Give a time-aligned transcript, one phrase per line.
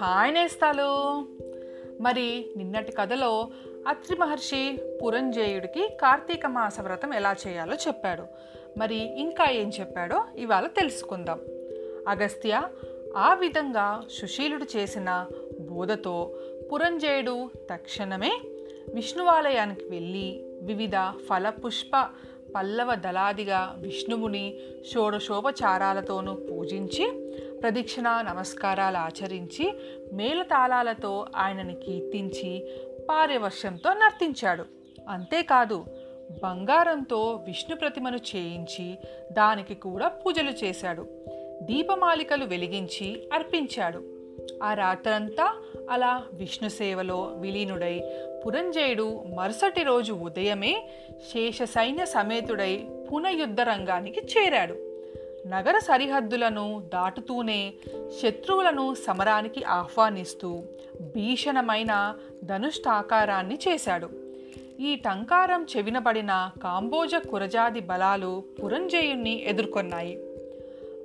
[0.00, 1.14] Hi నేస్తాలు.
[2.00, 3.48] మరి నిన్నటి కథలో
[3.86, 8.24] అత్రి మహర్షి పురంజేయుడికి కార్తీక మాస వ్రతం ఎలా చేయాలో చెప్పాడు.
[8.78, 11.40] మరి ఇంకా ఏం చెప్పాడో ఇవాళ తెలుసుకుందాం.
[12.08, 12.62] అగస్త్య
[13.16, 15.26] ఆ విధంగా సుశీలుడు చేసిన
[15.60, 16.34] బోధతో
[16.72, 18.40] పురంజేయుడు తక్షణమే
[18.94, 20.92] విష్ణువాలయానికి వెళ్ళి వివిధ
[21.28, 22.08] ఫలపుష్ప
[22.56, 24.54] పల్లవ దళాదిగా విష్ణువుని
[24.94, 29.74] షోడశోపచారాలతోనూ పూజించి ప్రదక్షిణ నమస్కారాలు ఆచరించి
[30.12, 32.68] మేళతాళాలతో ఆయనని కీర్తించి
[33.10, 34.64] పార్యవర్షంతో నర్తించాడు.
[35.08, 35.84] అంతేకాదు
[36.42, 38.98] బంగారంతో విష్ణు ప్రతిమను చేయించి
[39.32, 41.06] దానికి కూడా పూజలు చేశాడు.
[41.62, 44.02] దీపమాలికలు వెలిగించి అర్పించాడు.
[44.62, 45.54] ఆ రాత్రంతా
[45.90, 48.00] అలా విష్ణు సేవలో విలీనుడై
[48.46, 50.88] పురంజయుడు మరుసటి రోజు ఉదయమే
[51.32, 54.74] శేష సైన్య సమేతుడై పునయుద్ధ రంగానికి చేరాడు.
[55.48, 57.72] నగర సరిహద్దులను దాటుతూనే
[58.22, 60.62] శత్రువులను సమరానికి ఆహ్వానిస్తూ
[61.00, 64.08] భీషణమైన ధనుష్టాకారాన్ని చేశాడు.
[64.80, 70.16] ఈ టంకారం చెవినబడిన కాంబోజ కురజాది బలాలు పురంజయుణ్ణి ఎదుర్కొన్నాయి.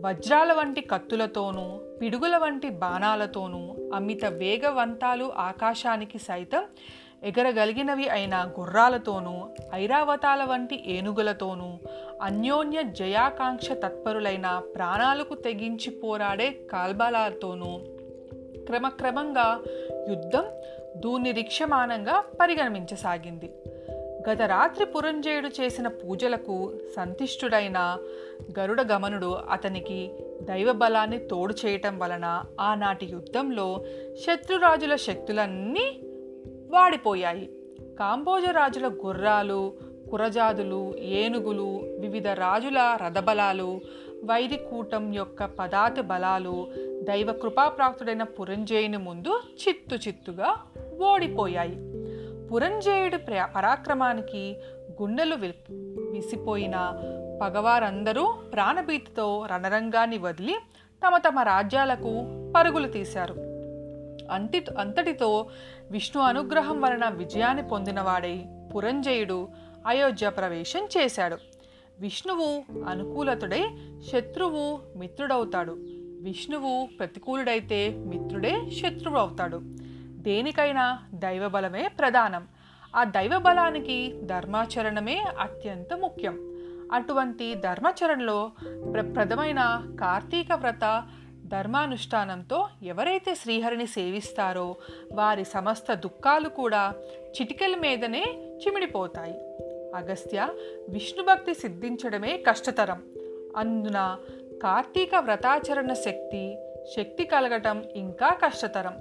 [0.00, 6.64] వజ్రాల వంటి కత్తులతోనూ పిడుగుల వంటి బాణాలతోనూ అమిత వేగవంతాలు ఆకాశానికి సైతం
[7.22, 11.78] ఎగరగలిగినవి అయిన గుర్రాలతోనూ ఐరావతాల వంటి ఏనుగులతోనూ
[12.22, 17.78] అన్యోన్య జయాకాంక్ష తత్పరులైన ప్రాణాలకు తెగించి పోరాడే కాల్బలాలతోనూ
[18.66, 19.60] క్రమక్రమంగా
[20.08, 20.44] యుద్ధం
[20.96, 23.52] దూనిరీక్షమానంగా పరిగణించసాగింది.
[24.30, 27.98] గత రాత్రి పురంజయుడు చేసిన పూజలకు సంతిష్టుడైన
[28.58, 33.84] గరుడ గమనుడు అతనికి దైవబలాన్ని తోడు చేయటం వలన ఆనాటి యుద్ధంలో
[34.26, 36.00] శత్రురాజుల శక్తులన్నీ
[36.68, 37.50] వాడిపోయాయి.
[37.98, 39.72] కాంబోజరాజుల గుర్రాలు
[40.10, 43.80] కురజాదులు ఏనుగులు వివిధ రాజుల రథబలాలు
[44.24, 46.68] వైదికూటం యొక్క పదాతి బలాలు
[47.02, 50.56] దైవ కృపాప్రాప్తుడైన పురంజయుని ముందు చిత్తు చిత్తుగా
[51.00, 51.76] ఓడిపోయాయి.
[52.48, 53.18] పురంజయుడి
[53.56, 54.56] పరాక్రమానికి
[55.02, 55.34] గుండెలు
[56.10, 57.02] విసిపోయిన
[57.42, 60.56] పగవారందరూ ప్రాణభీతితో రణరంగాన్ని వదిలి
[61.06, 62.12] తమ తమ రాజ్యాలకు
[62.56, 63.47] పరుగులు తీశారు.
[64.30, 65.48] అంతి అంతటితో
[65.90, 69.48] విష్ణు అనుగ్రహం వలన విజయాన్ని పొందినవాడై పురంజయుడు
[69.86, 71.38] అయోధ్య ప్రవేశం చేశాడు.
[72.00, 73.64] విష్ణువు అనుకూలతుడై
[74.12, 75.72] శత్రువు మిత్రుడవుతాడు.
[76.22, 79.60] విష్ణువు ప్రతికూలుడైతే మిత్రుడే శత్రువు అవుతాడు
[80.04, 82.46] దేనికైనా దైవబలమే ప్రధానం.
[82.96, 86.38] ఆ దైవబలానికి ధర్మాచరణమే అత్యంత ముఖ్యం.
[86.92, 88.52] అటువంటి ధర్మాచరణలో
[88.92, 91.08] ప్రప్రదమైన కార్తీక వ్రత
[91.48, 94.76] ధర్మానుష్ఠానంతో ఎవరైతే శ్రీహరిని సేవిస్తారో
[95.12, 96.94] వారి సమస్త దుఃఖాలు కూడా
[97.40, 98.24] చిటికెల మీదనే
[98.66, 99.32] చిమిడిపోతాయి.
[99.94, 100.48] అగస్త్య
[100.88, 103.02] విష్ణుభక్తి సిద్ధించడమే కష్టతరం.
[103.56, 104.16] అందున
[104.62, 106.58] కార్తీక వ్రతాచరణ శక్తి
[106.96, 108.96] శక్తి కలగటం ఇంకా కష్టతరం.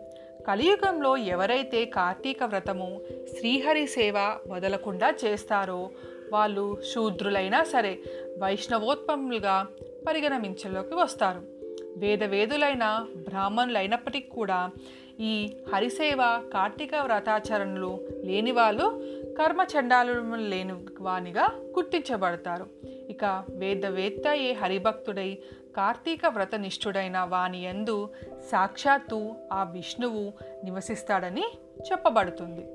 [0.47, 3.01] కలియుగంలో ఎవరైతే కార్తీక వ్రతము
[3.37, 5.89] శ్రీహరి సేవ వదలకుండా చేస్తారో
[6.31, 7.99] వాళ్ళు శూద్రులైనా సరే
[8.39, 9.67] వైష్ణవోత్పములుగా
[10.07, 11.56] పరిగణించలోకి వస్తారు.
[11.97, 14.71] వేదవేదులైన బ్రాహ్మణులైనప్పటికీ కూడా
[15.19, 19.03] ఈ హరిసేవ కార్తీక వ్రతాచరణలు లేని వాళ్ళు
[19.39, 22.65] కర్మచండాలు లేని వానిగా గుర్తించబడతారు.
[22.85, 25.37] ఇక వేదవేత్త ఏ హరిభక్తుడై
[25.77, 28.09] కార్తీక వ్రత నిష్ఠుడైన వాని ఎందు
[28.51, 30.33] సాక్షాత్తు ఆ విష్ణువు
[30.63, 31.45] నివసిస్తాడని
[31.91, 32.65] చెప్పబడుతుంది.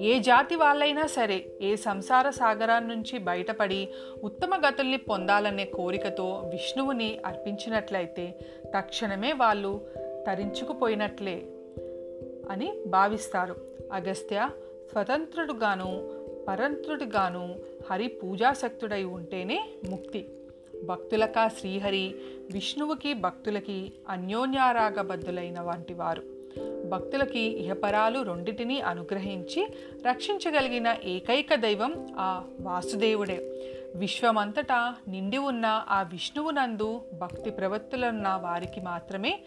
[0.00, 3.88] ఏ జాతి వాళ్ళైనా సరే ఏ సంసార సాగరాన్ని నుంచి బయటపడి
[4.24, 8.38] ఉత్తమ గతుల్ని పొందాలనే కోరికతో విష్ణువుని అర్పించినట్లయితే
[8.76, 9.80] తక్షణమే వాళ్ళు
[10.26, 11.42] తరించుకుపోయినట్లే
[12.50, 13.56] అని భావిస్తారు.
[13.92, 14.50] అగస్త్య
[14.92, 16.10] స్వతంత్రుడుగాను
[16.48, 17.56] పరంత్రుడుగాను
[17.90, 20.28] హరి పూజాశక్తుడై ఉంటేనే ముక్తి.
[20.84, 22.14] భక్తులకా శ్రీహరి
[22.52, 26.39] విష్ణువుకి భక్తులకి అన్యోన్యారాగబద్ధులైన వంటి వారు.
[26.90, 29.68] భక్తులకి ఇహపరాలు రెండిటిని అనుగ్రహించి
[30.08, 33.36] రక్షించగలిగిన ఏకైక దైవం ఆ వాసుదేవుడే.
[33.94, 39.38] విశ్వమంతటా నిండి ఉన్న ఆ విష్ణువునందు భక్తి ప్రవృత్తులున్న వారికి మాత్రమే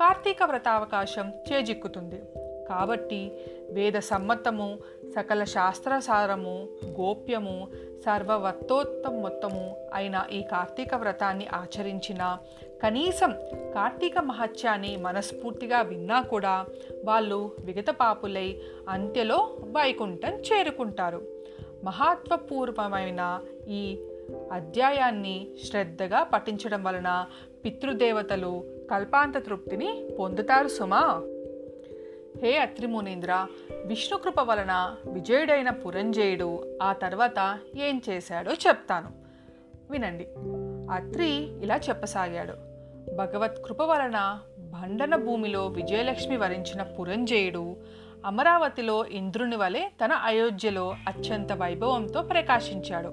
[0.00, 2.22] కార్తీక వ్రతావకాశం చేజిక్కుతుంది.
[2.68, 3.32] కాబట్టి
[3.70, 4.78] వేద సమ్మతము
[5.16, 7.68] సకల శాస్త్రసారము గోప్యము
[8.04, 12.38] సర్వవత్తోత్తమొత్తము అయిన ఈ కార్తీక వ్రతాన్ని ఆచరించిన
[12.82, 13.34] కనీసం
[13.74, 16.66] కార్తీక మహత్యాన్ని మనస్ఫూర్తిగా విన్నా కూడా
[17.04, 21.22] వాళ్ళు విగతపాపులై అంత్యలో వైకుంఠం చేరుకుంటారు.
[21.84, 24.02] మహాత్వపూర్వమైన ఈ
[24.52, 27.26] అధ్యాయాన్ని శ్రద్ధగా పఠించడం వలన
[27.64, 31.22] పితృదేవతలు కల్పాంత తృప్తిని పొందుతారు సుమా.
[32.42, 33.46] హే అత్రిమునీంద్ర
[33.86, 39.10] విష్ణుకృప వలన విజయుడైన పురంజయుడు ఆ తర్వాత ఏం చేశాడో చెప్తాను.
[39.90, 40.28] వినండి.
[40.92, 41.30] అత్రి
[41.62, 42.71] ఇలా చెప్పసాగాడు.
[43.16, 44.18] భగవత్ కృప వలన
[44.58, 47.76] భండన భూమిలో విజయలక్ష్మి వరించిన పురంజయుడు
[48.26, 53.10] అమరావతిలో ఇంద్రుని వలె తన అయోధ్యలో అత్యంత వైభవంతో ప్రకాశించాడు.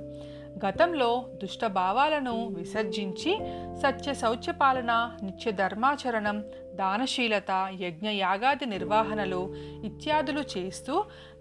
[0.66, 3.34] గతంలో దుష్ట భావాలను విసర్జించి
[3.81, 6.44] సత్య శౌచ్యపాలన నిత్య ధర్మాచరణం
[6.81, 9.41] దానశీలత యజ్ఞ యాగాది నిర్వహణలు
[9.85, 10.95] ఇత్యాదులు చేస్తూ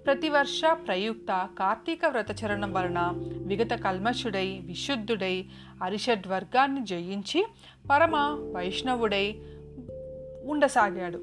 [0.06, 3.00] ప్రతివర్ష ప్రయుక్త కార్తీక వ్రతచరణం వలన
[3.46, 5.36] విగత కల్మషుడై విశుద్ధుడై
[5.82, 7.40] అరిషడ్వర్గాన్ని జయించి
[7.90, 8.16] పరమ
[8.56, 9.26] వైష్ణవుడై
[10.52, 11.20] ఉండసాగాడు.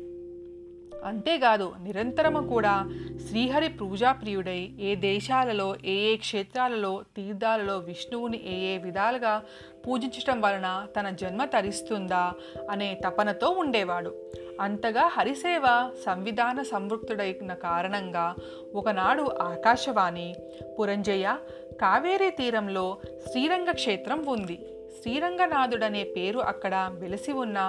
[1.03, 2.89] అంతేకాదు నిరంతరము కూడా
[3.27, 9.41] శ్రీహరి పూజాప్రియుడై ఏ దేశాలలో ఏ ఏ క్షేత్రాలలో తీర్థాలలో విష్ణువుని ఏ ఏ విధాలుగా
[9.87, 12.33] పూజించటం వలన తన జన్మ తరిస్తుందా
[12.71, 14.15] అనే తపనతో ఉండేవాడు.
[14.61, 18.35] అంతగా హరిసేవ సంవిధాన సంవృక్తుడైన కారణంగా
[18.75, 20.35] ఒకనాడు ఆకాశవాణి
[20.79, 21.35] పురంజయ
[21.81, 22.97] కావేరీ తీరంలో
[23.31, 24.59] శ్రీరంగ క్షేత్రం ఉంది.
[24.97, 27.59] శ్రీరంగనాథుడనే పేరు అక్కడ వెలసి ఉన్న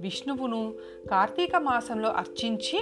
[0.00, 0.62] విష్ణువును
[1.10, 2.78] కార్తీక మాసంలో అర్చించి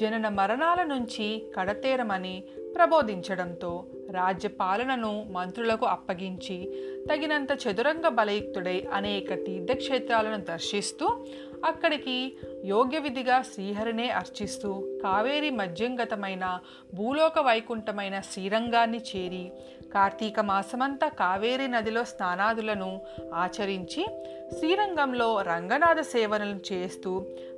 [0.00, 2.36] జనన మరణాల నుంచి కడతేరమని
[2.76, 3.72] ప్రబోధించడంతో
[4.10, 6.56] రాజ్యపాలనను మంత్రులకు అప్పగించి
[7.08, 11.06] తగినంత చదురంగ బలయుక్తుడై అనేక తీర్థక్షేత్రాలను దర్శిస్తూ
[11.64, 12.16] అక్కడికి
[12.64, 14.70] యోగ్య విధిగా శ్రీహరినే అర్చిస్తూ
[15.02, 16.44] కావేరి మధ్యంగతమైన
[16.94, 19.52] భూలోక వైకుంఠమైన శ్రీరంగాన్ని చేరి
[19.94, 23.00] కార్తీక మాసమంతా కావేరి నదిలో స్నానాదులను
[23.34, 24.02] ఆచరించి
[24.58, 27.12] శ్రీరంగంలో రంగనాథ సేవలను చేస్తూ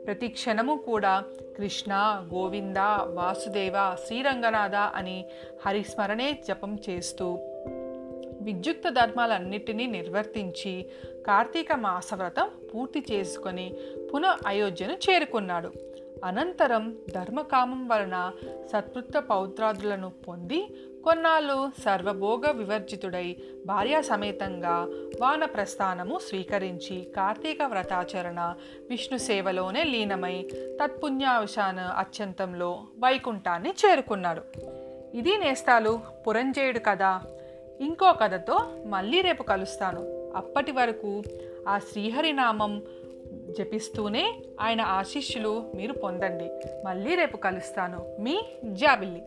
[0.07, 1.15] ప్రతి క్షణము కూడా
[1.57, 1.93] కృష్ణ
[2.35, 2.77] గోవింద
[3.15, 5.25] వాసుదేవ శ్రీరంగనాథ అని
[5.67, 7.29] హరిస్మరణే జపం చేస్తూ
[8.41, 10.87] విద్యుక్త ధర్మాలన్నిటినీ నిర్వర్తించి
[11.27, 13.75] కార్తీక మాసవ్రతం పూర్తి చేసుకొని
[14.15, 15.71] పునః అయోధ్యను చేరుకున్నాడు.
[16.25, 18.33] అనంతరం ధర్మకామం వలన
[18.73, 24.89] సత్పుత్ర పౌత్రాదులను పొంది కొన్నాళ్ళు సర్వభోగ వివర్జితుడై భార్యా సమేతంగా
[25.21, 28.55] వానప్రస్థానము స్వీకరించి కార్తీక వ్రతాచరణ
[28.91, 30.49] విష్ణు సేవలోనే లీనమై
[30.83, 34.43] తత్పుణ్యావశాన అత్యంతంలో వైకుంఠాన్ని చేరుకున్నాడు.
[35.17, 37.23] ఇది నేస్తాలు పురంజేయుడు కదా
[37.81, 40.33] ఇంకో కథతో మళ్ళీ రేపు కలుస్తాను.
[40.37, 41.23] అప్పటి వరకు
[41.69, 42.83] ఆ శ్రీహరినామం
[43.59, 46.51] జపిస్తూనే ఆయన ఆశీస్సులు మీరు పొందండి.
[46.87, 48.17] మళ్ళీ రేపు కలుస్తాను.
[48.21, 49.23] మీ జాబిల్లి.